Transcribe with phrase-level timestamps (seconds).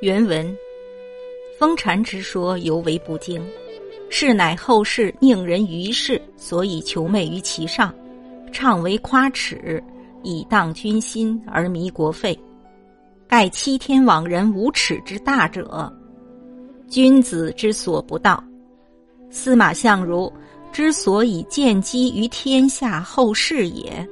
[0.00, 0.54] 原文：
[1.58, 3.42] 风禅之说尤为不精，
[4.10, 7.94] 是乃后世宁人于世，所以求媚于其上，
[8.52, 9.82] 倡为夸耻，
[10.22, 12.38] 以荡君心而迷国废。
[13.26, 15.90] 盖欺天罔人无耻之大者，
[16.88, 18.44] 君子之所不道。
[19.30, 20.30] 司马相如
[20.70, 24.06] 之所以见机于天下后世也。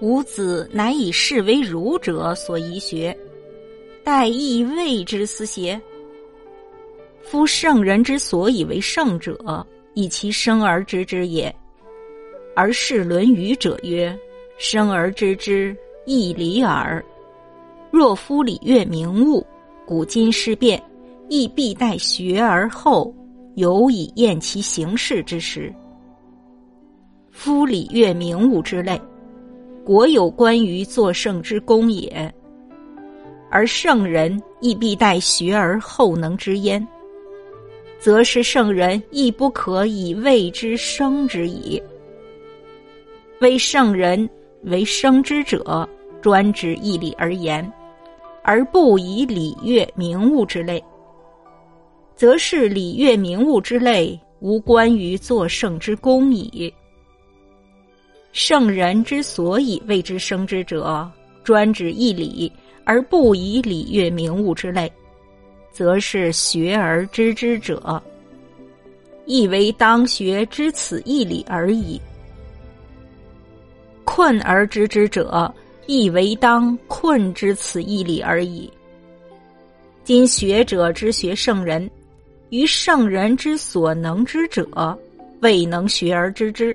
[0.00, 3.16] 吾子乃以士为儒者所宜学，
[4.08, 5.78] 待亦未之思邪？
[7.20, 9.36] 夫圣人之所以为圣者，
[9.92, 11.54] 以其生而知之也。
[12.56, 14.18] 而是《论语》者曰
[14.56, 15.76] ：“生而知之，
[16.06, 17.04] 亦礼耳。
[17.90, 19.46] 若夫礼乐明物，
[19.84, 20.82] 古今事变，
[21.28, 23.14] 亦必待学而后。”
[23.56, 25.70] 有以验其行事之时，
[27.30, 28.98] 夫礼乐明物之类，
[29.84, 32.34] 国有关于作圣之功也。
[33.50, 36.86] 而圣人亦必待学而后能知焉，
[37.98, 41.82] 则是圣人亦不可以谓之生之矣。
[43.40, 44.28] 为圣人
[44.64, 45.88] 为生之者，
[46.20, 47.72] 专指义理而言，
[48.42, 50.82] 而不以礼乐名物之类。
[52.16, 56.72] 则是礼乐名物之类，无关于作圣之功矣。
[58.32, 61.08] 圣人之所以谓之生之者，
[61.44, 62.52] 专指义理，
[62.88, 64.90] 而不以礼乐名物之类，
[65.70, 68.02] 则是学而知之者，
[69.26, 72.00] 亦为当学知此义理而已。
[74.04, 78.72] 困而知之者，亦为当困知此义理而已。
[80.02, 81.90] 今学者之学圣人。
[82.48, 84.98] 于圣人之所能知者，
[85.42, 86.74] 未能学而知之，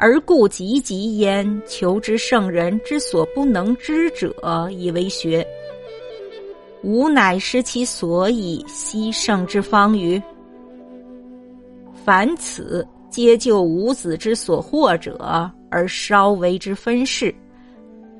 [0.00, 4.32] 而故急急焉求之圣人之所不能知者，
[4.70, 5.44] 以为学。
[6.84, 10.22] 吾乃失其所以希圣之方于。
[12.04, 17.34] 凡此皆就吾子之所获者，而稍为之分事，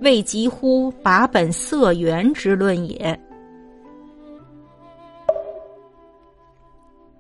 [0.01, 3.19] 未及乎把本色源之论也。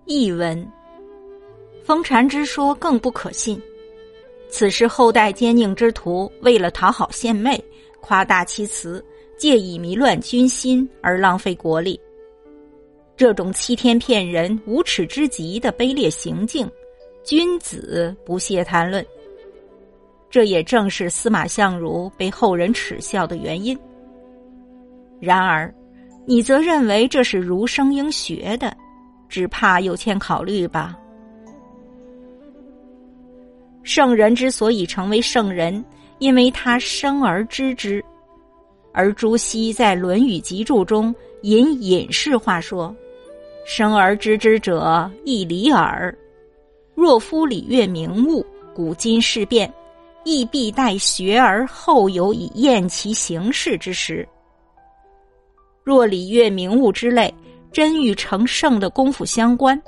[0.04, 0.66] 译文：
[1.84, 3.62] 风禅之说更不可信。
[4.50, 7.62] 此时后代奸佞之徒为了讨好献媚，
[8.00, 9.04] 夸大其词，
[9.36, 12.00] 借以迷乱军心而浪费国力。
[13.16, 16.70] 这种欺天骗人、无耻之极的卑劣行径，
[17.24, 19.04] 君子不屑谈论。
[20.30, 23.78] 这也正是司马相如被后人耻笑的原因。
[25.20, 25.72] 然而，
[26.26, 28.76] 你则认为这是儒生应学的。
[29.28, 30.98] 只怕有欠考虑吧。
[33.88, 35.82] 圣人之所以成为圣人，
[36.18, 38.04] 因为他生而知之。
[38.92, 42.94] 而朱熹在《论语集注》中引隐士话说
[43.66, 46.14] ：“生而知之者，亦礼耳。
[46.94, 48.44] 若夫礼乐名物，
[48.74, 49.72] 古今事变，
[50.22, 54.28] 亦必待学而后有以验其行事之时。
[55.82, 57.32] 若礼乐名物之类。”
[57.72, 59.80] 真与成圣的功夫相关，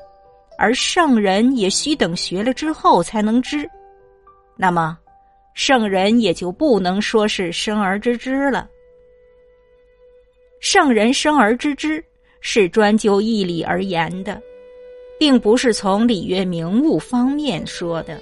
[0.58, 3.66] 而圣人也需等学了之后才能知，
[4.62, 4.98] 那么
[5.54, 8.68] 圣人也就不能说是生而知之了。
[10.60, 12.04] 圣人生而知之
[12.42, 14.38] 是专就义理而言的，
[15.18, 18.20] 并不是从礼乐名物方面说的。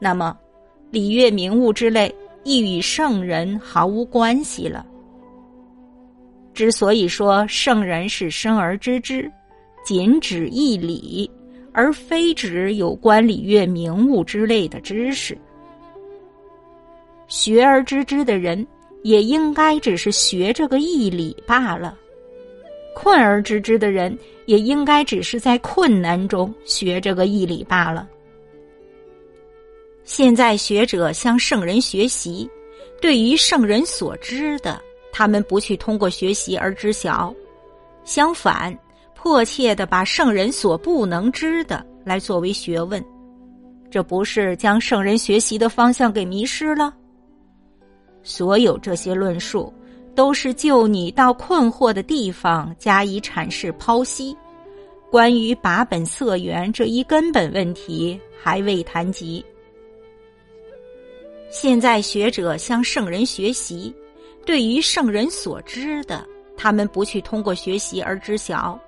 [0.00, 0.36] 那么
[0.90, 4.84] 礼乐名物之类亦与圣人毫无关系了。
[6.52, 9.30] 之所以说圣人是生而知之，
[9.84, 11.30] 仅指义理，
[11.74, 15.36] 而非指有关礼乐名物之类的知识。
[17.26, 18.66] 学而知之的人，
[19.02, 21.94] 也应该只是学这个义理罢了；
[22.94, 28.08] 困而知之的人，也应该只是在困难中学这个义理罢了。
[30.04, 32.48] 现在学者向圣人学习，
[33.00, 34.80] 对于圣人所知的。
[35.16, 37.32] 他们不去通过学习而知晓，
[38.04, 38.76] 相反，
[39.24, 43.02] 迫切的把圣人所不能知的来作为学问，
[43.90, 46.92] 这不是将圣人学习的方向给迷失了？
[48.22, 49.72] 所有这些论述，
[50.14, 54.36] 都是就你到困惑的地方加以阐释剖析。
[55.10, 59.42] 关于把本色源这一根本问题，还未谈及。
[61.48, 63.90] 现在学者向圣人学习。
[64.44, 66.22] 对于圣人所知的，
[66.58, 68.78] 他们不去通过学习而知晓，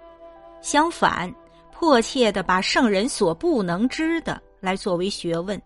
[0.66, 1.32] 相反，
[1.70, 5.62] 迫切的把圣人所不能知的来作为学问。